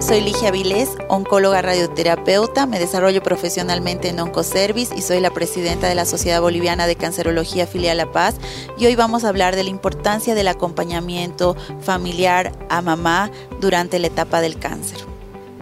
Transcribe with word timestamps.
Soy 0.00 0.20
Ligia 0.20 0.50
Vilés, 0.50 0.90
oncóloga 1.08 1.62
radioterapeuta, 1.62 2.66
me 2.66 2.78
desarrollo 2.78 3.22
profesionalmente 3.22 4.10
en 4.10 4.20
Oncoservice 4.20 4.94
y 4.94 5.00
soy 5.00 5.20
la 5.20 5.30
presidenta 5.30 5.88
de 5.88 5.94
la 5.94 6.04
Sociedad 6.04 6.42
Boliviana 6.42 6.86
de 6.86 6.96
Cancerología 6.96 7.66
Filial 7.66 7.96
La 7.96 8.12
Paz 8.12 8.36
y 8.78 8.84
hoy 8.84 8.94
vamos 8.94 9.24
a 9.24 9.30
hablar 9.30 9.56
de 9.56 9.64
la 9.64 9.70
importancia 9.70 10.34
del 10.34 10.48
acompañamiento 10.48 11.56
familiar 11.80 12.52
a 12.68 12.82
mamá 12.82 13.30
durante 13.60 13.98
la 13.98 14.08
etapa 14.08 14.42
del 14.42 14.58
cáncer. 14.58 14.98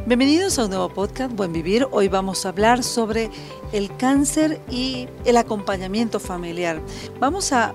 Bienvenidos 0.05 0.59
a 0.59 0.65
un 0.65 0.71
nuevo 0.71 0.89
podcast, 0.89 1.33
Buen 1.33 1.53
Vivir. 1.53 1.87
Hoy 1.93 2.09
vamos 2.09 2.45
a 2.45 2.49
hablar 2.49 2.83
sobre 2.83 3.31
el 3.73 3.97
cáncer 3.97 4.61
y 4.69 5.09
el 5.25 5.37
acompañamiento 5.37 6.19
familiar. 6.19 6.81
Vamos 7.21 7.53
a 7.53 7.73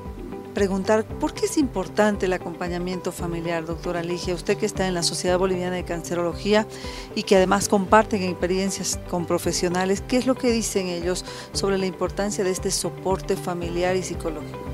preguntar 0.54 1.06
por 1.06 1.34
qué 1.34 1.46
es 1.46 1.58
importante 1.58 2.26
el 2.26 2.34
acompañamiento 2.34 3.12
familiar, 3.12 3.66
doctora 3.66 4.04
Ligia, 4.04 4.36
usted 4.36 4.58
que 4.58 4.66
está 4.66 4.88
en 4.88 4.94
la 4.94 5.04
Sociedad 5.04 5.40
Boliviana 5.40 5.76
de 5.76 5.86
Cancerología 5.86 6.68
y 7.16 7.24
que 7.24 7.36
además 7.36 7.70
comparten 7.70 8.24
experiencias 8.24 9.00
con 9.10 9.26
profesionales, 9.26 10.04
¿qué 10.08 10.18
es 10.18 10.26
lo 10.26 10.36
que 10.36 10.52
dicen 10.52 10.88
ellos 10.88 11.26
sobre 11.54 11.78
la 11.78 11.86
importancia 11.86 12.44
de 12.44 12.52
este 12.52 12.72
soporte 12.72 13.36
familiar 13.36 13.96
y 13.96 14.04
psicológico? 14.04 14.69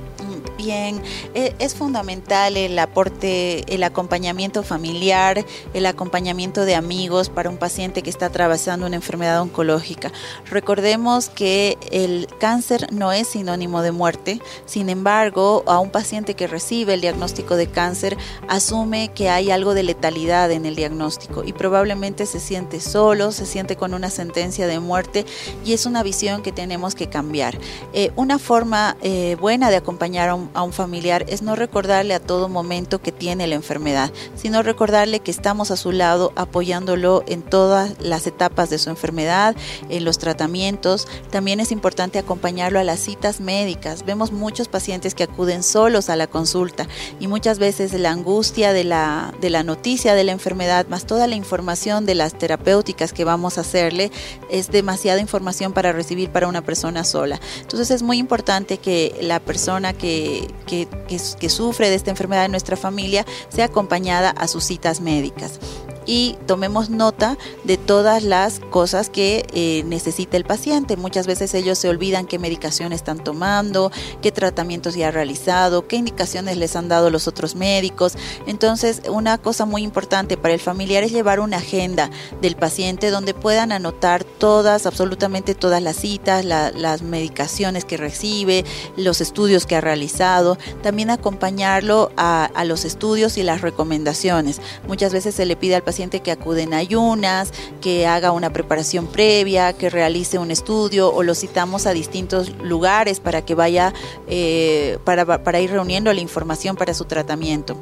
Bien. 0.57 1.01
E, 1.33 1.55
es 1.59 1.75
fundamental 1.75 2.57
el 2.57 2.77
aporte, 2.79 3.63
el 3.73 3.83
acompañamiento 3.83 4.63
familiar, 4.63 5.45
el 5.73 5.85
acompañamiento 5.85 6.65
de 6.65 6.75
amigos 6.75 7.29
para 7.29 7.49
un 7.49 7.57
paciente 7.57 8.01
que 8.01 8.09
está 8.09 8.27
atravesando 8.27 8.85
una 8.85 8.95
enfermedad 8.95 9.41
oncológica. 9.41 10.11
Recordemos 10.49 11.29
que 11.29 11.77
el 11.91 12.27
cáncer 12.39 12.91
no 12.91 13.11
es 13.11 13.27
sinónimo 13.27 13.81
de 13.81 13.91
muerte, 13.91 14.41
sin 14.65 14.89
embargo, 14.89 15.63
a 15.67 15.79
un 15.79 15.89
paciente 15.89 16.35
que 16.35 16.47
recibe 16.47 16.93
el 16.93 17.01
diagnóstico 17.01 17.55
de 17.55 17.67
cáncer 17.67 18.17
asume 18.47 19.09
que 19.13 19.29
hay 19.29 19.51
algo 19.51 19.73
de 19.73 19.83
letalidad 19.83 20.51
en 20.51 20.65
el 20.65 20.75
diagnóstico 20.75 21.43
y 21.43 21.53
probablemente 21.53 22.25
se 22.25 22.39
siente 22.39 22.79
solo, 22.79 23.31
se 23.31 23.45
siente 23.45 23.75
con 23.75 23.93
una 23.93 24.09
sentencia 24.09 24.67
de 24.67 24.79
muerte 24.79 25.25
y 25.63 25.73
es 25.73 25.85
una 25.85 26.03
visión 26.03 26.41
que 26.41 26.51
tenemos 26.51 26.95
que 26.95 27.07
cambiar. 27.07 27.57
Eh, 27.93 28.11
una 28.15 28.39
forma 28.39 28.97
eh, 29.01 29.37
buena 29.39 29.69
de 29.69 29.77
acompañar 29.77 30.29
a 30.29 30.35
un 30.35 30.44
a 30.53 30.63
un 30.63 30.73
familiar 30.73 31.25
es 31.27 31.41
no 31.41 31.55
recordarle 31.55 32.13
a 32.13 32.19
todo 32.19 32.49
momento 32.49 33.01
que 33.01 33.11
tiene 33.11 33.47
la 33.47 33.55
enfermedad, 33.55 34.11
sino 34.35 34.63
recordarle 34.63 35.19
que 35.19 35.31
estamos 35.31 35.71
a 35.71 35.77
su 35.77 35.91
lado 35.91 36.33
apoyándolo 36.35 37.23
en 37.27 37.41
todas 37.41 37.95
las 37.99 38.27
etapas 38.27 38.69
de 38.69 38.77
su 38.77 38.89
enfermedad, 38.89 39.55
en 39.89 40.05
los 40.05 40.17
tratamientos. 40.17 41.07
También 41.31 41.59
es 41.59 41.71
importante 41.71 42.19
acompañarlo 42.19 42.79
a 42.79 42.83
las 42.83 42.99
citas 42.99 43.39
médicas. 43.39 44.05
Vemos 44.05 44.31
muchos 44.31 44.67
pacientes 44.67 45.15
que 45.15 45.23
acuden 45.23 45.63
solos 45.63 46.09
a 46.09 46.15
la 46.15 46.27
consulta 46.27 46.87
y 47.19 47.27
muchas 47.27 47.59
veces 47.59 47.93
la 47.93 48.11
angustia 48.11 48.73
de 48.73 48.83
la, 48.83 49.33
de 49.41 49.49
la 49.49 49.63
noticia 49.63 50.15
de 50.15 50.23
la 50.23 50.31
enfermedad, 50.31 50.87
más 50.87 51.05
toda 51.05 51.27
la 51.27 51.35
información 51.35 52.05
de 52.05 52.15
las 52.15 52.37
terapéuticas 52.37 53.13
que 53.13 53.23
vamos 53.23 53.57
a 53.57 53.61
hacerle, 53.61 54.11
es 54.49 54.71
demasiada 54.71 55.19
información 55.19 55.73
para 55.73 55.91
recibir 55.91 56.29
para 56.29 56.47
una 56.47 56.61
persona 56.63 57.03
sola. 57.03 57.39
Entonces 57.61 57.91
es 57.91 58.03
muy 58.03 58.17
importante 58.17 58.77
que 58.77 59.15
la 59.21 59.39
persona 59.39 59.93
que 59.93 60.34
que, 60.65 61.49
sufre 61.49 61.89
de 61.89 61.95
esta 61.95 62.09
enfermedad 62.11 62.45
en 62.45 62.51
nuestra 62.51 62.75
familia 62.75 63.25
sea 63.49 63.65
acompañada 63.65 64.31
a 64.31 64.47
sus 64.47 64.63
citas 64.63 64.99
médicas 64.99 65.59
y 66.05 66.37
tomemos 66.45 66.89
nota 66.89 67.37
de 67.63 67.77
todas 67.77 68.23
las 68.23 68.59
cosas 68.59 69.09
que 69.09 69.45
eh, 69.53 69.83
necesita 69.85 70.37
el 70.37 70.45
paciente. 70.45 70.97
Muchas 70.97 71.27
veces 71.27 71.53
ellos 71.53 71.77
se 71.77 71.89
olvidan 71.89 72.27
qué 72.27 72.39
medicación 72.39 72.93
están 72.93 73.23
tomando, 73.23 73.91
qué 74.21 74.31
tratamientos 74.31 74.95
ya 74.95 75.07
ha 75.07 75.11
realizado, 75.11 75.87
qué 75.87 75.95
indicaciones 75.95 76.57
les 76.57 76.75
han 76.75 76.87
dado 76.87 77.09
los 77.09 77.27
otros 77.27 77.55
médicos. 77.55 78.13
Entonces, 78.45 79.01
una 79.09 79.37
cosa 79.37 79.65
muy 79.65 79.83
importante 79.83 80.37
para 80.37 80.53
el 80.53 80.59
familiar 80.59 81.03
es 81.03 81.11
llevar 81.11 81.39
una 81.39 81.57
agenda 81.57 82.09
del 82.41 82.55
paciente 82.55 83.09
donde 83.09 83.33
puedan 83.33 83.71
anotar 83.71 84.23
todas, 84.23 84.85
absolutamente 84.85 85.55
todas 85.55 85.81
las 85.81 85.95
citas, 85.95 86.45
las 86.45 87.01
medicaciones 87.01 87.85
que 87.85 87.97
recibe, 87.97 88.65
los 88.95 89.21
estudios 89.21 89.65
que 89.65 89.75
ha 89.75 89.81
realizado, 89.81 90.57
también 90.83 91.09
acompañarlo 91.09 92.11
a, 92.17 92.45
a 92.45 92.65
los 92.65 92.85
estudios 92.85 93.37
y 93.37 93.43
las 93.43 93.61
recomendaciones. 93.61 94.61
Muchas 94.87 95.11
veces 95.11 95.35
se 95.35 95.45
le 95.45 95.55
pide 95.55 95.75
al 95.75 95.81
paciente 95.81 95.94
que 95.95 96.31
acude 96.31 96.63
en 96.63 96.73
ayunas, 96.73 97.53
que 97.81 98.05
haga 98.05 98.31
una 98.31 98.51
preparación 98.51 99.07
previa, 99.07 99.73
que 99.73 99.89
realice 99.89 100.37
un 100.37 100.51
estudio 100.51 101.13
o 101.13 101.23
lo 101.23 101.33
citamos 101.35 101.85
a 101.85 101.93
distintos 101.93 102.51
lugares 102.61 103.19
para 103.19 103.43
que 103.43 103.55
vaya, 103.55 103.93
eh, 104.27 104.99
para, 105.05 105.43
para 105.43 105.59
ir 105.61 105.71
reuniendo 105.71 106.13
la 106.13 106.19
información 106.19 106.75
para 106.75 106.93
su 106.93 107.05
tratamiento. 107.05 107.77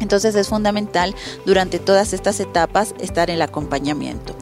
Entonces 0.00 0.34
es 0.34 0.48
fundamental 0.48 1.14
durante 1.44 1.78
todas 1.78 2.12
estas 2.14 2.40
etapas 2.40 2.94
estar 2.98 3.28
en 3.28 3.36
el 3.36 3.42
acompañamiento. 3.42 4.34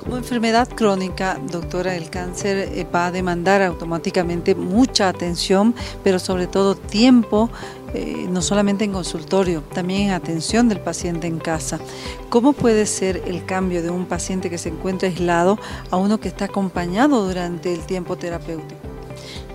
Como 0.00 0.16
enfermedad 0.16 0.66
crónica, 0.68 1.38
doctora, 1.50 1.94
el 1.94 2.10
cáncer 2.10 2.56
eh, 2.56 2.86
va 2.92 3.06
a 3.06 3.12
demandar 3.12 3.62
automáticamente 3.62 4.54
mucha 4.54 5.08
atención, 5.08 5.74
pero 6.02 6.18
sobre 6.18 6.46
todo 6.46 6.74
tiempo 6.74 7.50
eh, 7.94 8.26
no 8.28 8.42
solamente 8.42 8.84
en 8.84 8.92
consultorio, 8.92 9.62
también 9.72 10.02
en 10.02 10.10
atención 10.10 10.68
del 10.68 10.80
paciente 10.80 11.26
en 11.26 11.38
casa. 11.38 11.80
¿Cómo 12.28 12.52
puede 12.52 12.86
ser 12.86 13.22
el 13.26 13.44
cambio 13.44 13.82
de 13.82 13.90
un 13.90 14.06
paciente 14.06 14.50
que 14.50 14.58
se 14.58 14.68
encuentra 14.68 15.08
aislado 15.08 15.58
a 15.90 15.96
uno 15.96 16.20
que 16.20 16.28
está 16.28 16.46
acompañado 16.46 17.26
durante 17.26 17.72
el 17.72 17.80
tiempo 17.80 18.16
terapéutico? 18.16 18.90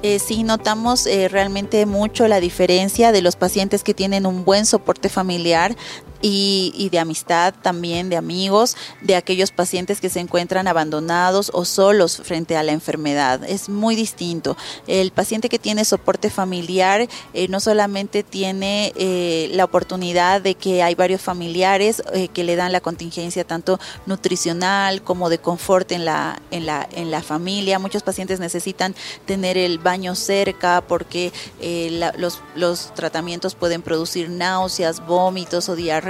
Eh, 0.04 0.20
sí 0.20 0.44
notamos 0.44 1.08
eh, 1.08 1.30
realmente 1.30 1.86
mucho 1.88 2.28
la 2.28 2.40
diferencia 2.40 3.12
de 3.12 3.24
los 3.24 3.36
pacientes 3.36 3.84
que 3.84 3.96
tienen 3.96 4.28
un 4.28 4.46
buen 4.46 4.68
soporte 4.68 5.10
familiar 5.10 5.76
y, 6.22 6.90
de 6.92 7.00
amistad 7.00 7.54
también, 7.62 8.10
de 8.10 8.18
amigos, 8.18 8.76
de 9.02 9.16
aquellos 9.16 9.52
pacientes 9.52 10.02
que 10.02 10.10
se 10.10 10.20
encuentran 10.20 10.68
abandonados 10.68 11.52
o 11.54 11.66
solos 11.66 12.22
frente 12.24 12.58
a 12.58 12.64
la 12.64 12.72
enfermedad. 12.72 13.44
Es 13.44 13.70
muy 13.70 13.96
distinto. 13.96 14.58
El 14.88 15.12
paciente 15.12 15.50
que 15.50 15.60
tiene 15.60 15.86
soporte 15.86 16.30
familiar 16.30 17.08
eh, 17.34 17.48
no 17.48 17.60
solamente 17.60 18.24
tiene 18.24 18.94
eh, 18.96 19.50
la 19.54 19.66
oportunidad 19.66 20.42
de 20.42 20.56
que 20.56 20.84
hay 20.84 20.96
varios 20.96 21.22
familiares 21.22 22.02
eh, 22.14 22.28
que 22.30 22.44
le 22.44 22.56
dan 22.56 22.72
la 22.72 22.82
contingencia 22.82 23.44
tanto 23.44 23.80
nutricional 24.06 25.02
como 25.02 25.30
de 25.30 25.38
confort 25.38 25.92
en 25.92 26.06
la, 26.06 26.42
en 26.52 26.66
la, 26.66 26.88
en 26.92 27.12
la 27.12 27.22
familia. 27.22 27.80
Muchos 27.80 28.04
pacientes 28.04 28.40
necesitan 28.40 28.96
tener 29.26 29.58
el 29.58 29.80
baño 29.80 30.16
cerca 30.16 30.82
porque 30.82 31.32
los, 32.18 32.42
los 32.56 32.94
tratamientos 32.94 33.56
pueden 33.56 33.82
producir 33.82 34.30
náuseas, 34.30 35.06
vómitos 35.06 35.70
o 35.70 35.76
diarrea 35.76 36.05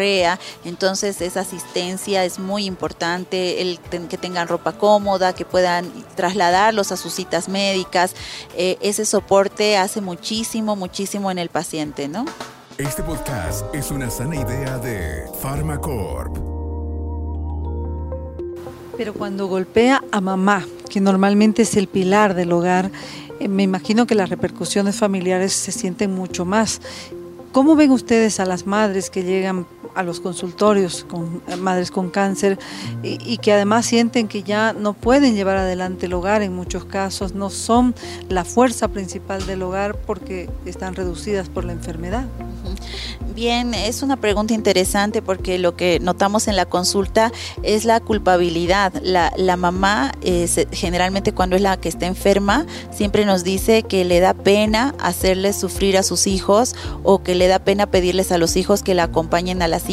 entonces 0.66 1.22
esa 1.22 1.42
asistencia 1.42 2.26
es 2.26 2.40
muy 2.40 2.66
importante, 2.66 3.62
el 3.62 3.80
que 3.80 4.18
tengan 4.18 4.48
ropa 4.48 4.74
cómoda, 4.74 5.34
que 5.34 5.46
puedan 5.46 5.92
trasladarlos 6.16 6.92
a 6.92 6.98
sus 6.98 7.14
citas 7.14 7.48
médicas, 7.48 8.16
eh, 8.58 8.78
ese 8.82 9.06
soporte 9.06 9.78
hace 9.78 10.02
muchísimo, 10.02 10.76
muchísimo 10.76 11.32
en 11.32 11.38
el 11.38 11.50
paciente, 11.50 12.08
¿no? 12.08 12.26
Este 12.78 13.04
podcast 13.04 13.74
es 13.74 13.90
una 13.92 14.10
sana 14.10 14.36
idea 14.36 14.78
de 14.80 15.24
Pharmacorp. 15.42 16.38
Pero 18.98 19.14
cuando 19.14 19.48
golpea 19.48 20.04
a 20.12 20.22
mamá, 20.22 20.66
que 20.90 21.00
normalmente 21.00 21.62
es 21.62 21.76
el 21.78 21.88
pilar 21.88 22.34
del 22.34 22.52
hogar, 22.52 22.92
eh, 23.40 23.48
me 23.48 23.64
imagino 23.64 24.08
que 24.08 24.16
las 24.16 24.30
repercusiones 24.30 24.98
familiares 24.98 25.54
se 25.54 25.72
sienten 25.72 26.14
mucho 26.14 26.46
más. 26.46 26.82
¿Cómo 27.52 27.76
ven 27.76 27.92
ustedes 27.92 28.40
a 28.40 28.46
las 28.46 28.66
madres 28.66 29.10
que 29.10 29.24
llegan 29.24 29.66
a 29.96 30.04
los 30.04 30.20
consultorios 30.20 31.06
con 31.10 31.42
madres 31.60 31.92
con 31.92 32.10
cáncer 32.10 32.60
y, 33.04 33.38
que 33.38 33.54
además 33.54 33.86
sienten 33.86 34.28
que 34.28 34.44
ya 34.44 34.74
no 34.74 34.94
pueden 34.94 35.36
llevar 35.36 35.58
adelante 35.58 36.06
el 36.06 36.14
hogar 36.14 36.42
en 36.42 36.54
muchos 36.54 36.86
casos, 36.86 37.34
no 37.34 37.50
son 37.50 37.96
la 38.30 38.46
fuerza 38.46 38.88
principal 38.90 39.46
del 39.46 39.62
hogar 39.64 39.98
porque 39.98 40.50
están 40.66 40.96
reducidas 40.96 41.50
por 41.50 41.66
la 41.66 41.74
enfermedad. 41.74 42.26
Bien, 43.36 43.74
es 43.74 44.02
una 44.02 44.16
pregunta 44.16 44.54
interesante 44.54 45.22
porque 45.22 45.60
lo 45.60 45.76
que 45.76 46.00
notamos 46.00 46.48
en 46.48 46.56
la 46.56 46.66
consulta 46.66 47.34
es 47.64 47.84
la 47.84 48.00
culpabilidad. 48.00 48.94
La, 49.04 49.34
la 49.36 49.58
mamá, 49.58 50.14
eh, 50.22 50.48
generalmente 50.72 51.34
cuando 51.34 51.58
es 51.58 51.62
la 51.62 51.78
que 51.78 51.90
está 51.90 52.06
enferma, 52.06 52.66
siempre 52.92 53.26
nos 53.26 53.44
dice 53.44 53.84
que 53.84 54.06
le 54.06 54.22
da 54.22 54.34
pena 54.34 54.96
hacerles 55.00 55.58
sufrir 55.58 55.98
a 55.98 56.04
sus 56.04 56.28
hijos 56.28 56.76
o 57.04 57.24
que 57.24 57.36
le 57.36 57.48
da 57.48 57.60
pena 57.60 57.88
pedirles 57.88 58.32
a 58.32 58.38
los 58.38 58.56
hijos 58.56 58.84
que 58.84 58.94
la 58.94 59.04
acompañen 59.04 59.62
a 59.62 59.68
las 59.68 59.85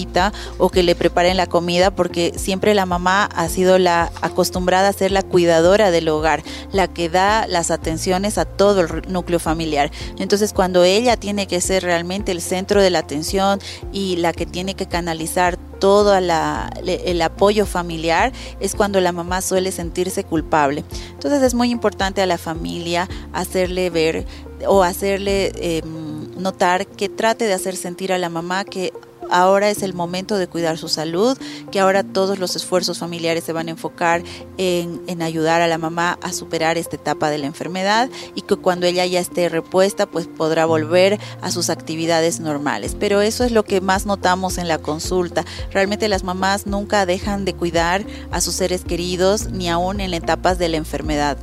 o 0.59 0.71
que 0.71 0.83
le 0.83 0.95
preparen 0.95 1.37
la 1.37 1.47
comida, 1.47 1.91
porque 1.91 2.33
siempre 2.37 2.75
la 2.75 2.87
mamá 2.87 3.25
ha 3.25 3.49
sido 3.49 3.79
la 3.79 4.11
acostumbrada 4.21 4.89
a 4.89 4.93
ser 4.93 5.11
la 5.11 5.23
cuidadora 5.23 5.91
del 5.91 6.09
hogar, 6.09 6.43
la 6.73 6.89
que 6.89 7.09
da 7.09 7.47
las 7.47 7.71
atenciones 7.71 8.39
a 8.39 8.45
todo 8.45 8.81
el 8.81 9.13
núcleo 9.13 9.39
familiar. 9.39 9.91
Entonces, 10.19 10.53
cuando 10.53 10.85
ella 10.85 11.17
tiene 11.17 11.47
que 11.47 11.61
ser 11.61 11.83
realmente 11.83 12.33
el 12.33 12.41
centro 12.41 12.83
de 12.83 12.91
la 12.91 13.01
atención 13.01 13.61
y 13.93 14.17
la 14.17 14.33
que 14.33 14.47
tiene 14.47 14.75
que 14.75 14.87
canalizar 14.87 15.59
todo 15.79 16.17
el 16.17 17.23
apoyo 17.23 17.67
familiar, 17.67 18.33
es 18.61 18.75
cuando 18.77 19.01
la 19.01 19.11
mamá 19.11 19.41
suele 19.41 19.73
sentirse 19.73 20.23
culpable. 20.23 20.85
Entonces 21.11 21.43
es 21.43 21.55
muy 21.55 21.71
importante 21.71 22.23
a 22.23 22.27
la 22.27 22.39
familia 22.39 23.09
hacerle 23.33 23.91
ver 23.91 24.25
o 24.67 24.85
hacerle 24.85 25.53
em, 25.57 26.31
notar 26.41 26.87
que 26.87 27.09
trate 27.09 27.47
de 27.47 27.55
hacer 27.55 27.77
sentir 27.77 28.13
a 28.13 28.19
la 28.19 28.29
mamá 28.29 28.65
que 28.65 28.93
ahora 29.33 29.71
es 29.71 29.83
el 29.83 29.95
momento 29.95 30.37
de 30.37 30.47
cuidar 30.47 30.79
su 30.79 30.89
salud, 30.89 31.37
que 31.71 31.81
ahora 31.81 32.05
todos 32.05 32.39
los 32.39 32.55
esfuerzos 32.55 32.99
familiares 32.99 33.45
se 33.45 33.53
van 33.53 33.69
a 33.69 33.73
enfocar 33.73 34.23
en, 34.59 35.01
ayudar 35.23 35.61
a 35.61 35.69
la 35.69 35.79
mamá 35.79 36.19
a 36.23 36.33
superar 36.33 36.79
esta 36.79 36.97
etapa 36.97 37.31
de 37.31 37.39
la 37.39 37.47
enfermedad 37.47 38.11
y 38.35 38.43
que 38.43 38.57
cuando 38.57 38.87
ella 38.87 39.07
ya 39.07 39.21
esté 39.21 39.49
repuesta, 39.49 40.07
pues 40.07 40.27
podrá 40.27 40.67
volver 40.67 41.19
a 41.41 41.51
sus 41.51 41.71
actividades 41.71 42.41
normales. 42.41 42.97
Pero 42.99 43.21
eso 43.21 43.45
es 43.45 43.53
lo 43.53 43.65
que 43.65 43.81
más 43.81 44.05
notamos 44.05 44.59
en 44.59 44.69
la 44.69 44.79
consulta. 44.79 45.45
Realmente 45.71 46.09
las 46.09 46.25
mamás 46.25 46.67
nunca 46.67 47.07
dejan 47.07 47.45
de 47.45 47.55
cuidar 47.55 48.05
a 48.31 48.41
sus 48.41 48.55
seres 48.55 48.85
queridos, 48.85 49.51
ni 49.51 49.69
aún 49.69 50.01
en 50.01 50.13
etapas 50.13 50.59
de 50.59 50.69
la 50.69 50.77
enfermedad. 50.77 51.39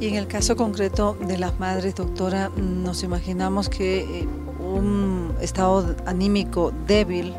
Y 0.00 0.08
en 0.08 0.16
el 0.16 0.26
caso 0.26 0.56
concreto 0.56 1.16
de 1.26 1.38
las 1.38 1.58
madres, 1.58 1.94
doctora, 1.94 2.50
nos 2.56 3.02
imaginamos 3.02 3.68
que 3.68 4.00
eh, 4.00 4.28
un 4.58 5.23
estado 5.40 5.94
anímico 6.06 6.72
débil 6.86 7.34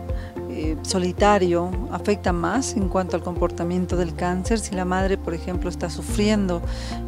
eh, 0.58 0.78
solitario 0.84 1.70
afecta 1.92 2.32
más 2.32 2.78
en 2.78 2.88
cuanto 2.88 3.18
al 3.18 3.24
comportamiento 3.24 3.98
del 3.98 4.16
cáncer. 4.16 4.58
Si 4.58 4.74
la 4.74 4.86
madre, 4.86 5.18
por 5.18 5.34
ejemplo, 5.34 5.70
está 5.70 5.90
sufriendo, 5.90 6.62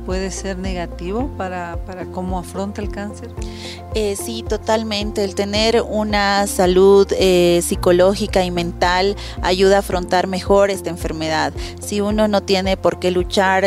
puede 0.05 0.31
ser 0.31 0.57
negativo 0.57 1.29
para, 1.37 1.77
cómo 2.11 2.39
afronta 2.39 2.81
el 2.81 2.89
cáncer. 2.89 3.29
Eh, 3.95 4.17
sí, 4.17 4.43
totalmente. 4.43 5.23
El 5.23 5.33
tener 5.33 5.81
una 5.81 6.45
salud 6.45 7.07
eh, 7.17 7.61
psicológica 7.63 8.43
y 8.43 8.51
mental 8.51 9.15
ayuda 9.41 9.77
a 9.77 9.79
afrontar 9.79 10.27
mejor 10.27 10.69
esta 10.69 10.89
enfermedad. 10.89 11.53
Si 11.79 12.01
uno 12.01 12.27
no 12.27 12.43
tiene 12.43 12.75
por 12.75 12.99
qué 12.99 13.11
luchar 13.11 13.63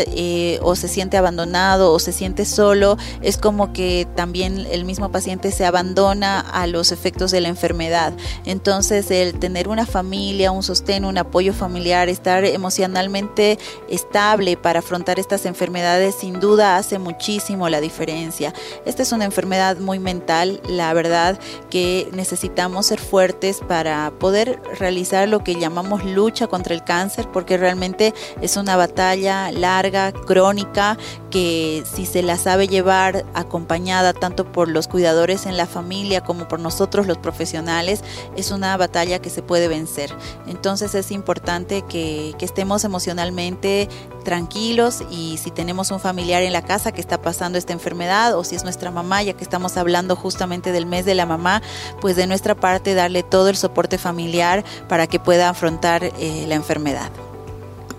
o 0.60 0.76
se 0.76 0.88
siente 0.88 1.16
abandonado 1.16 1.92
o 1.92 1.98
se 1.98 2.12
siente 2.12 2.44
solo, 2.44 2.98
es 3.22 3.38
como 3.38 3.72
que 3.72 4.06
también 4.14 4.66
el 4.70 4.84
mismo 4.84 5.10
paciente 5.10 5.50
se 5.52 5.64
abandona 5.64 6.40
a 6.40 6.66
los 6.66 6.92
efectos 6.92 7.30
de 7.30 7.40
la 7.40 7.48
enfermedad. 7.48 8.12
Entonces, 8.44 9.10
el 9.10 9.38
tener 9.38 9.69
una 9.70 9.86
familia, 9.86 10.50
un 10.50 10.62
sostén, 10.62 11.04
un 11.04 11.18
apoyo 11.18 11.52
familiar, 11.52 12.08
estar 12.08 12.44
emocionalmente 12.44 13.58
estable 13.88 14.56
para 14.56 14.80
afrontar 14.80 15.18
estas 15.18 15.46
enfermedades, 15.46 16.14
sin 16.14 16.40
duda 16.40 16.76
hace 16.76 16.98
muchísimo 16.98 17.68
la 17.68 17.80
diferencia. 17.80 18.52
Esta 18.84 19.02
es 19.02 19.12
una 19.12 19.24
enfermedad 19.24 19.78
muy 19.78 19.98
mental, 19.98 20.60
la 20.68 20.92
verdad 20.92 21.38
que 21.70 22.08
necesitamos 22.12 22.86
ser 22.86 23.00
fuertes 23.00 23.60
para 23.66 24.12
poder 24.18 24.60
realizar 24.78 25.28
lo 25.28 25.44
que 25.44 25.54
llamamos 25.54 26.04
lucha 26.04 26.46
contra 26.46 26.74
el 26.74 26.84
cáncer, 26.84 27.28
porque 27.32 27.56
realmente 27.56 28.14
es 28.40 28.56
una 28.56 28.76
batalla 28.76 29.52
larga, 29.52 30.12
crónica, 30.12 30.96
que 31.30 31.84
si 31.90 32.06
se 32.06 32.22
la 32.22 32.36
sabe 32.36 32.66
llevar 32.66 33.24
acompañada 33.34 34.12
tanto 34.12 34.50
por 34.50 34.68
los 34.68 34.88
cuidadores 34.88 35.46
en 35.46 35.56
la 35.56 35.66
familia 35.66 36.22
como 36.22 36.48
por 36.48 36.60
nosotros 36.60 37.06
los 37.06 37.18
profesionales, 37.18 38.02
es 38.36 38.50
una 38.50 38.76
batalla 38.76 39.20
que 39.20 39.30
se 39.30 39.42
puede 39.42 39.59
vencer. 39.68 40.14
Entonces 40.46 40.94
es 40.94 41.10
importante 41.10 41.82
que, 41.82 42.34
estemos 42.40 42.84
emocionalmente 42.84 43.88
tranquilos 44.24 45.04
y 45.08 45.38
si 45.38 45.50
tenemos 45.50 45.90
un 45.92 46.00
familiar 46.00 46.42
en 46.42 46.52
la 46.52 46.62
casa 46.62 46.90
que 46.90 47.00
está 47.00 47.22
pasando 47.22 47.58
esta 47.58 47.72
enfermedad 47.72 48.36
o 48.36 48.42
si 48.42 48.56
es 48.56 48.64
nuestra 48.64 48.90
mamá, 48.90 49.22
ya 49.22 49.34
que 49.34 49.44
estamos 49.44 49.76
hablando 49.76 50.16
justamente 50.16 50.72
del 50.72 50.84
mes 50.84 51.04
de 51.04 51.14
la 51.14 51.26
mamá, 51.26 51.62
pues 52.00 52.16
de 52.16 52.26
nuestra 52.26 52.56
parte 52.56 52.94
darle 52.94 53.22
todo 53.22 53.48
el 53.48 53.56
soporte 53.56 53.98
familiar 53.98 54.64
para 54.88 55.06
que 55.06 55.20
pueda 55.20 55.48
afrontar 55.48 56.02
eh, 56.02 56.44
la 56.48 56.56
enfermedad. 56.56 57.10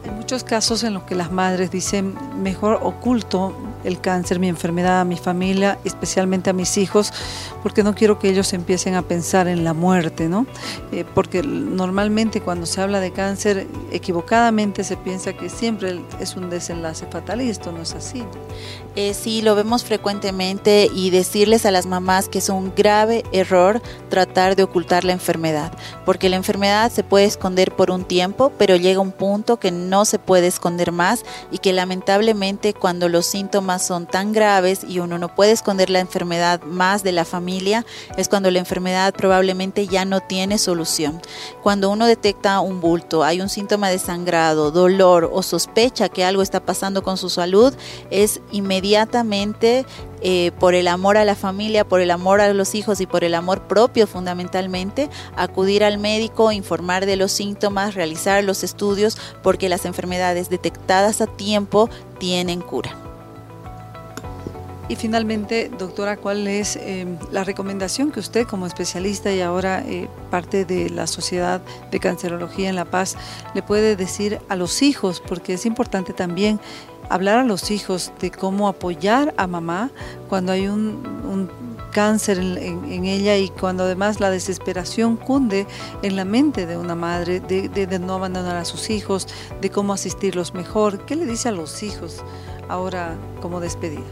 Hay 0.03 0.11
muchos 0.11 0.43
casos 0.43 0.83
en 0.83 0.95
los 0.95 1.03
que 1.03 1.15
las 1.15 1.31
madres 1.31 1.71
dicen, 1.71 2.15
mejor 2.41 2.79
oculto 2.81 3.55
el 3.83 3.99
cáncer, 3.99 4.39
mi 4.39 4.47
enfermedad, 4.49 5.01
a 5.01 5.05
mi 5.05 5.17
familia, 5.17 5.79
especialmente 5.83 6.49
a 6.49 6.53
mis 6.53 6.77
hijos, 6.77 7.13
porque 7.63 7.83
no 7.83 7.95
quiero 7.95 8.19
que 8.19 8.29
ellos 8.29 8.53
empiecen 8.53 8.95
a 8.95 9.01
pensar 9.01 9.47
en 9.47 9.63
la 9.63 9.73
muerte, 9.73 10.27
¿no? 10.27 10.45
Eh, 10.91 11.05
porque 11.13 11.43
normalmente 11.43 12.41
cuando 12.41 12.65
se 12.65 12.81
habla 12.81 12.99
de 12.99 13.11
cáncer, 13.11 13.67
equivocadamente 13.91 14.83
se 14.83 14.97
piensa 14.97 15.33
que 15.33 15.49
siempre 15.49 16.01
es 16.19 16.35
un 16.35 16.49
desenlace 16.49 17.05
fatal 17.07 17.41
y 17.41 17.49
esto 17.49 17.71
no 17.71 17.81
es 17.81 17.93
así. 17.93 18.23
Eh, 18.95 19.13
sí, 19.13 19.41
lo 19.41 19.55
vemos 19.55 19.85
frecuentemente 19.85 20.89
y 20.93 21.11
decirles 21.11 21.65
a 21.65 21.71
las 21.71 21.85
mamás 21.85 22.27
que 22.27 22.39
es 22.39 22.49
un 22.49 22.73
grave 22.75 23.23
error 23.31 23.81
tratar 24.09 24.55
de 24.55 24.63
ocultar 24.63 25.05
la 25.05 25.13
enfermedad, 25.13 25.71
porque 26.05 26.27
la 26.27 26.35
enfermedad 26.35 26.91
se 26.91 27.03
puede 27.03 27.25
esconder 27.25 27.73
por 27.73 27.89
un 27.89 28.03
tiempo, 28.03 28.51
pero 28.57 28.75
llega 28.75 28.99
un 28.99 29.13
punto 29.13 29.57
que 29.57 29.71
no 29.71 30.03
se 30.03 30.19
puede 30.19 30.47
esconder 30.47 30.91
más 30.91 31.23
y 31.51 31.59
que 31.59 31.71
lamentablemente 31.71 32.73
cuando 32.73 33.07
los 33.07 33.25
síntomas 33.25 33.70
son 33.79 34.05
tan 34.05 34.33
graves 34.33 34.83
y 34.87 34.99
uno 34.99 35.17
no 35.17 35.33
puede 35.33 35.51
esconder 35.51 35.89
la 35.89 35.99
enfermedad 35.99 36.61
más 36.63 37.03
de 37.03 37.11
la 37.11 37.25
familia, 37.25 37.85
es 38.17 38.29
cuando 38.29 38.51
la 38.51 38.59
enfermedad 38.59 39.13
probablemente 39.13 39.87
ya 39.87 40.05
no 40.05 40.19
tiene 40.21 40.57
solución. 40.57 41.21
Cuando 41.63 41.89
uno 41.89 42.05
detecta 42.05 42.59
un 42.59 42.81
bulto, 42.81 43.23
hay 43.23 43.41
un 43.41 43.49
síntoma 43.49 43.89
de 43.89 43.99
sangrado, 43.99 44.71
dolor 44.71 45.29
o 45.31 45.43
sospecha 45.43 46.09
que 46.09 46.25
algo 46.25 46.41
está 46.41 46.59
pasando 46.59 47.03
con 47.03 47.17
su 47.17 47.29
salud, 47.29 47.73
es 48.09 48.41
inmediatamente 48.51 49.85
eh, 50.23 50.51
por 50.59 50.75
el 50.75 50.87
amor 50.87 51.17
a 51.17 51.25
la 51.25 51.35
familia, 51.35 51.87
por 51.87 51.99
el 51.99 52.11
amor 52.11 52.41
a 52.41 52.53
los 52.53 52.75
hijos 52.75 53.01
y 53.01 53.07
por 53.07 53.23
el 53.23 53.33
amor 53.33 53.67
propio 53.67 54.05
fundamentalmente, 54.05 55.09
acudir 55.35 55.83
al 55.83 55.97
médico, 55.97 56.51
informar 56.51 57.07
de 57.07 57.15
los 57.15 57.31
síntomas, 57.31 57.95
realizar 57.95 58.43
los 58.43 58.63
estudios, 58.63 59.17
porque 59.41 59.69
las 59.69 59.85
enfermedades 59.85 60.49
detectadas 60.49 61.21
a 61.21 61.27
tiempo 61.27 61.89
tienen 62.19 62.61
cura. 62.61 63.10
Y 64.91 64.97
finalmente, 64.97 65.71
doctora, 65.79 66.17
¿cuál 66.17 66.45
es 66.49 66.75
eh, 66.75 67.05
la 67.31 67.45
recomendación 67.45 68.11
que 68.11 68.19
usted 68.19 68.45
como 68.45 68.65
especialista 68.65 69.31
y 69.31 69.39
ahora 69.39 69.81
eh, 69.87 70.09
parte 70.29 70.65
de 70.65 70.89
la 70.89 71.07
Sociedad 71.07 71.61
de 71.91 71.99
Cancerología 72.01 72.67
en 72.67 72.75
La 72.75 72.83
Paz 72.83 73.15
le 73.53 73.63
puede 73.63 73.95
decir 73.95 74.41
a 74.49 74.57
los 74.57 74.81
hijos? 74.81 75.23
Porque 75.25 75.53
es 75.53 75.65
importante 75.65 76.11
también 76.11 76.59
hablar 77.07 77.39
a 77.39 77.45
los 77.45 77.71
hijos 77.71 78.11
de 78.19 78.31
cómo 78.31 78.67
apoyar 78.67 79.33
a 79.37 79.47
mamá 79.47 79.91
cuando 80.27 80.51
hay 80.51 80.67
un, 80.67 81.49
cáncer 81.93 82.39
en, 82.39 83.05
ella 83.05 83.37
y 83.37 83.47
cuando 83.47 83.83
además 83.83 84.19
la 84.19 84.29
desesperación 84.29 85.15
cunde 85.15 85.67
en 86.01 86.17
la 86.17 86.25
mente 86.25 86.65
de 86.65 86.75
una 86.75 86.95
madre, 86.95 87.39
de 87.39 87.99
no 87.99 88.15
abandonar 88.15 88.57
a 88.57 88.65
sus 88.65 88.89
hijos, 88.89 89.29
de 89.61 89.69
cómo 89.69 89.93
asistirlos 89.93 90.53
mejor. 90.53 91.05
¿Qué 91.05 91.15
le 91.15 91.25
dice 91.25 91.47
a 91.47 91.53
los 91.53 91.81
hijos 91.81 92.23
ahora 92.67 93.15
como 93.41 93.61
despedida? 93.61 94.03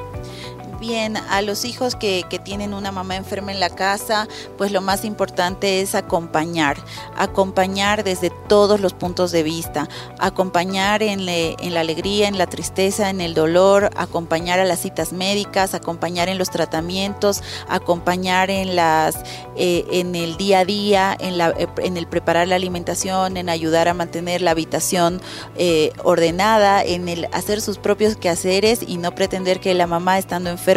Bien 0.80 1.18
a 1.18 1.42
los 1.42 1.66
hijos 1.66 1.96
que, 1.96 2.26
tienen 2.44 2.74
una 2.74 2.94
mamá 2.94 3.18
enferma 3.18 3.52
en 3.52 3.60
la 3.60 3.70
casa, 3.70 4.28
pues 4.58 4.72
lo 4.72 4.80
más 4.80 5.04
importante 5.04 5.82
es 5.82 5.94
acompañar, 5.94 6.78
acompañar 7.18 8.06
desde 8.06 8.30
todos 8.48 8.80
los 8.80 8.94
puntos 8.94 9.32
de 9.34 9.44
vista, 9.44 9.90
acompañar 10.20 11.04
en, 11.04 11.26
la 11.26 11.80
alegría, 11.82 12.30
en 12.30 12.38
la 12.38 12.48
tristeza, 12.48 13.10
en 13.10 13.20
el 13.20 13.34
dolor, 13.34 13.90
acompañar 13.98 14.60
a 14.60 14.64
las 14.64 14.80
citas 14.80 15.12
médicas, 15.12 15.74
acompañar 15.74 16.30
en 16.30 16.38
los 16.38 16.50
tratamientos, 16.50 17.44
acompañar 17.68 18.50
en 18.50 18.78
las 18.78 19.18
eh, 19.58 19.86
en 19.92 20.16
el 20.16 20.38
día 20.38 20.60
a 20.60 20.66
día, 20.66 21.18
en, 21.20 21.38
la, 21.38 21.50
eh, 21.50 21.68
en 21.80 21.98
el 21.98 22.08
preparar 22.08 22.48
la 22.48 22.56
alimentación, 22.56 23.36
en 23.36 23.50
ayudar 23.50 23.90
a 23.90 23.94
mantener 23.94 24.42
la 24.42 24.52
habitación 24.52 25.22
eh, 25.58 25.92
ordenada, 26.04 26.82
en 26.82 27.10
el 27.10 27.28
hacer 27.34 27.60
sus 27.60 27.78
propios 27.78 28.16
quehaceres 28.16 28.80
y 28.88 28.98
no 28.98 29.14
pretender 29.14 29.60
que 29.60 29.74
la 29.74 29.86
mamá 29.86 30.18
estando 30.18 30.50
enferma 30.50 30.69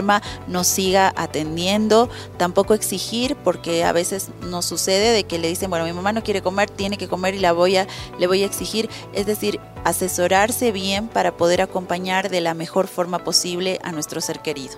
nos 0.46 0.66
siga 0.66 1.12
atendiendo, 1.16 2.08
tampoco 2.38 2.74
exigir, 2.74 3.36
porque 3.36 3.84
a 3.84 3.92
veces 3.92 4.30
nos 4.42 4.64
sucede 4.64 5.12
de 5.12 5.24
que 5.24 5.38
le 5.38 5.48
dicen, 5.48 5.70
bueno, 5.70 5.84
mi 5.84 5.92
mamá 5.92 6.12
no 6.12 6.22
quiere 6.22 6.42
comer, 6.42 6.70
tiene 6.70 6.96
que 6.96 7.08
comer 7.08 7.34
y 7.34 7.38
la 7.38 7.52
voy 7.52 7.76
a, 7.76 7.86
le 8.18 8.26
voy 8.26 8.42
a 8.42 8.46
exigir, 8.46 8.88
es 9.12 9.26
decir, 9.26 9.60
asesorarse 9.84 10.72
bien 10.72 11.08
para 11.08 11.36
poder 11.36 11.60
acompañar 11.60 12.30
de 12.30 12.40
la 12.40 12.54
mejor 12.54 12.86
forma 12.86 13.18
posible 13.18 13.78
a 13.82 13.92
nuestro 13.92 14.20
ser 14.20 14.40
querido. 14.40 14.76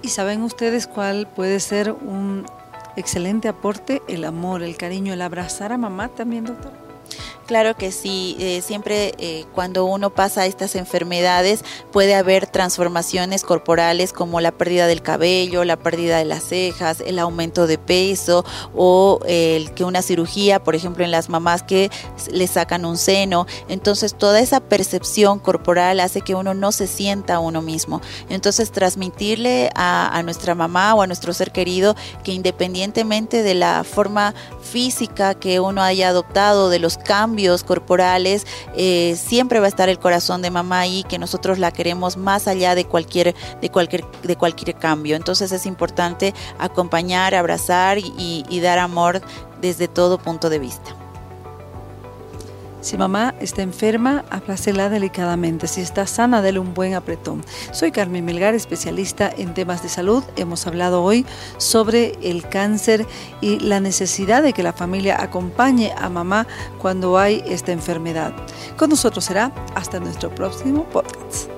¿Y 0.00 0.08
saben 0.08 0.42
ustedes 0.42 0.86
cuál 0.86 1.26
puede 1.26 1.60
ser 1.60 1.92
un 1.92 2.46
excelente 2.96 3.48
aporte? 3.48 4.00
El 4.08 4.24
amor, 4.24 4.62
el 4.62 4.76
cariño, 4.76 5.12
el 5.12 5.22
abrazar 5.22 5.72
a 5.72 5.78
mamá 5.78 6.08
también, 6.08 6.44
doctor. 6.44 6.87
Claro 7.48 7.74
que 7.76 7.92
sí, 7.92 8.36
eh, 8.40 8.60
siempre 8.60 9.14
eh, 9.16 9.46
cuando 9.54 9.86
uno 9.86 10.10
pasa 10.10 10.44
estas 10.44 10.74
enfermedades 10.74 11.64
puede 11.90 12.14
haber 12.14 12.46
transformaciones 12.46 13.42
corporales 13.42 14.12
como 14.12 14.42
la 14.42 14.52
pérdida 14.52 14.86
del 14.86 15.00
cabello, 15.00 15.64
la 15.64 15.78
pérdida 15.78 16.18
de 16.18 16.26
las 16.26 16.44
cejas, 16.44 17.00
el 17.00 17.18
aumento 17.18 17.66
de 17.66 17.78
peso 17.78 18.44
o 18.76 19.20
el 19.26 19.72
que 19.72 19.84
una 19.84 20.02
cirugía, 20.02 20.62
por 20.62 20.74
ejemplo 20.74 21.06
en 21.06 21.10
las 21.10 21.30
mamás 21.30 21.62
que 21.62 21.90
le 22.30 22.46
sacan 22.48 22.84
un 22.84 22.98
seno. 22.98 23.46
Entonces 23.70 24.14
toda 24.14 24.40
esa 24.40 24.60
percepción 24.60 25.38
corporal 25.38 26.00
hace 26.00 26.20
que 26.20 26.34
uno 26.34 26.52
no 26.52 26.70
se 26.70 26.86
sienta 26.86 27.38
uno 27.38 27.62
mismo. 27.62 28.02
Entonces 28.28 28.72
transmitirle 28.72 29.70
a, 29.74 30.14
a 30.14 30.22
nuestra 30.22 30.54
mamá 30.54 30.94
o 30.94 31.00
a 31.00 31.06
nuestro 31.06 31.32
ser 31.32 31.50
querido 31.50 31.96
que 32.24 32.32
independientemente 32.32 33.42
de 33.42 33.54
la 33.54 33.84
forma 33.84 34.34
física 34.60 35.34
que 35.34 35.60
uno 35.60 35.82
haya 35.82 36.10
adoptado, 36.10 36.68
de 36.68 36.78
los 36.78 36.98
cambios 36.98 37.37
corporales, 37.64 38.46
eh, 38.76 39.16
siempre 39.16 39.60
va 39.60 39.66
a 39.66 39.68
estar 39.68 39.88
el 39.88 39.98
corazón 39.98 40.42
de 40.42 40.50
mamá 40.50 40.80
ahí, 40.80 41.04
que 41.08 41.18
nosotros 41.18 41.58
la 41.58 41.70
queremos 41.70 42.16
más 42.16 42.48
allá 42.48 42.74
de 42.74 42.84
cualquier, 42.84 43.34
de 43.60 43.70
cualquier, 43.70 44.04
de 44.22 44.36
cualquier 44.36 44.76
cambio. 44.76 45.16
Entonces 45.16 45.52
es 45.52 45.66
importante 45.66 46.34
acompañar, 46.58 47.34
abrazar 47.34 47.98
y, 47.98 48.44
y 48.48 48.60
dar 48.60 48.78
amor 48.78 49.20
desde 49.60 49.88
todo 49.88 50.18
punto 50.18 50.50
de 50.50 50.58
vista. 50.58 51.07
Si 52.80 52.96
mamá 52.96 53.34
está 53.40 53.62
enferma, 53.62 54.24
abrácela 54.30 54.88
delicadamente. 54.88 55.66
Si 55.66 55.80
está 55.80 56.06
sana, 56.06 56.42
dele 56.42 56.60
un 56.60 56.74
buen 56.74 56.94
apretón. 56.94 57.44
Soy 57.72 57.90
Carmen 57.90 58.24
Melgar, 58.24 58.54
especialista 58.54 59.30
en 59.36 59.52
temas 59.52 59.82
de 59.82 59.88
salud. 59.88 60.22
Hemos 60.36 60.66
hablado 60.66 61.02
hoy 61.02 61.26
sobre 61.56 62.12
el 62.22 62.48
cáncer 62.48 63.06
y 63.40 63.58
la 63.58 63.80
necesidad 63.80 64.42
de 64.42 64.52
que 64.52 64.62
la 64.62 64.72
familia 64.72 65.20
acompañe 65.20 65.92
a 65.98 66.08
mamá 66.08 66.46
cuando 66.78 67.18
hay 67.18 67.42
esta 67.46 67.72
enfermedad. 67.72 68.32
Con 68.76 68.90
nosotros 68.90 69.24
será 69.24 69.52
hasta 69.74 69.98
nuestro 69.98 70.32
próximo 70.34 70.84
podcast. 70.84 71.57